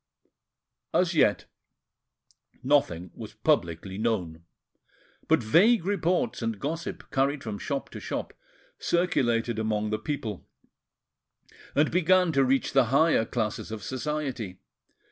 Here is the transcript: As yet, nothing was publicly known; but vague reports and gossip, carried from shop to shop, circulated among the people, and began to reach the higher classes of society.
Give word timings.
As 0.95 1.13
yet, 1.13 1.45
nothing 2.63 3.11
was 3.13 3.35
publicly 3.35 3.99
known; 3.99 4.45
but 5.27 5.43
vague 5.43 5.85
reports 5.85 6.41
and 6.41 6.59
gossip, 6.59 7.11
carried 7.11 7.43
from 7.43 7.59
shop 7.59 7.89
to 7.91 7.99
shop, 7.99 8.33
circulated 8.79 9.59
among 9.59 9.91
the 9.91 9.99
people, 9.99 10.47
and 11.75 11.91
began 11.91 12.31
to 12.31 12.43
reach 12.43 12.73
the 12.73 12.85
higher 12.85 13.25
classes 13.25 13.69
of 13.69 13.83
society. 13.83 14.59